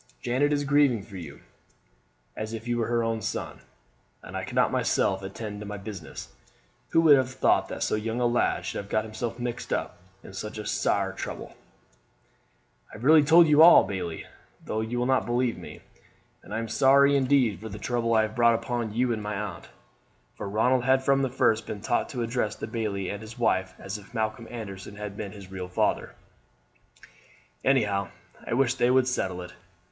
Janet 0.23 0.51
is 0.51 0.63
grieving 0.63 1.03
for 1.03 1.15
you 1.17 1.41
as 2.35 2.53
if 2.55 2.67
you 2.67 2.79
were 2.79 2.87
her 2.87 3.03
own 3.03 3.21
son, 3.21 3.59
and 4.23 4.35
I 4.35 4.43
cannot 4.43 4.71
myself 4.71 5.21
attend 5.21 5.59
to 5.59 5.67
my 5.67 5.77
business. 5.77 6.29
Who 6.89 7.01
would 7.01 7.15
have 7.15 7.29
thought 7.31 7.67
that 7.67 7.83
so 7.83 7.93
young 7.93 8.19
a 8.19 8.25
lad 8.25 8.65
should 8.65 8.79
have 8.79 8.89
got 8.89 9.03
himself 9.03 9.37
mixed 9.37 9.71
up 9.71 9.99
in 10.23 10.33
such 10.33 10.57
sair 10.67 11.11
trouble!" 11.15 11.55
"I 12.89 12.93
have 12.93 13.03
really 13.03 13.21
told 13.21 13.45
you 13.45 13.61
all, 13.61 13.83
bailie, 13.83 14.25
though 14.65 14.81
you 14.81 14.97
will 14.97 15.05
not 15.05 15.27
believe 15.27 15.55
me, 15.55 15.81
and 16.41 16.51
I 16.51 16.57
am 16.57 16.67
sorry 16.67 17.15
indeed 17.15 17.59
for 17.59 17.69
the 17.69 17.77
trouble 17.77 18.15
I 18.15 18.23
have 18.23 18.35
brought 18.35 18.55
upon 18.55 18.95
you 18.95 19.13
and 19.13 19.21
my 19.21 19.35
aunt" 19.35 19.69
for 20.33 20.49
Ronald 20.49 20.83
had 20.83 21.03
from 21.03 21.21
the 21.21 21.29
first 21.29 21.67
been 21.67 21.79
taught 21.81 22.09
to 22.09 22.23
address 22.23 22.55
the 22.55 22.65
bailie 22.65 23.11
and 23.11 23.21
his 23.21 23.37
wife 23.37 23.75
as 23.77 23.99
if 23.99 24.15
Malcolm 24.15 24.47
Anderson 24.49 24.95
had 24.95 25.15
been 25.15 25.31
his 25.31 25.51
real 25.51 25.67
father; 25.67 26.15
"anyhow 27.63 28.09
I 28.43 28.55
wish 28.55 28.73
they 28.73 28.89
would 28.89 29.07
settle 29.07 29.43
it. 29.43 29.53